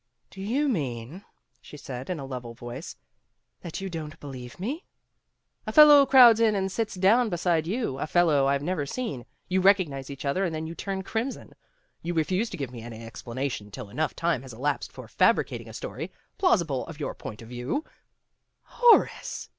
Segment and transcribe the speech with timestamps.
[0.31, 1.23] "Do you mean,"
[1.61, 2.95] she said in a level voice,
[3.61, 4.83] "that you don't believe me?"
[5.67, 8.47] 206 PEGGY RAYMOND'S WAY "A fellow crowds in and sits down beside you, a fellow
[8.47, 9.27] I've never seen.
[9.47, 11.53] You recognize each other and then you turn crimson.
[12.01, 15.71] You refuse to give me any explanation till enough time has elapsed for fabricating a
[15.73, 17.83] story, plausible from your point of view"
[18.79, 19.49] "Horace